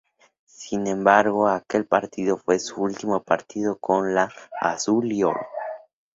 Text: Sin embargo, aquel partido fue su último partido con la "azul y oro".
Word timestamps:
Sin 0.49 0.87
embargo, 0.87 1.47
aquel 1.47 1.85
partido 1.85 2.35
fue 2.37 2.57
su 2.57 2.81
último 2.81 3.21
partido 3.21 3.77
con 3.77 4.15
la 4.15 4.33
"azul 4.59 5.11
y 5.11 5.21
oro". 5.21 5.45